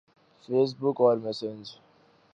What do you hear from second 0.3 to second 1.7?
face بک اور messenger